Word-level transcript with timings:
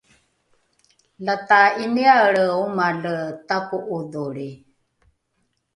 lata 1.25 1.61
’iniaelre 1.83 2.45
omale 2.63 3.15
tako’odholri! 3.47 4.49